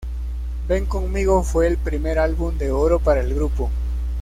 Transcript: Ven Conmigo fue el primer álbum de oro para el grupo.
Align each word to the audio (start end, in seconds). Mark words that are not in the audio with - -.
Ven 0.67 0.87
Conmigo 0.87 1.43
fue 1.43 1.67
el 1.67 1.77
primer 1.77 2.17
álbum 2.17 2.57
de 2.57 2.71
oro 2.71 2.97
para 2.97 3.21
el 3.21 3.35
grupo. 3.35 3.69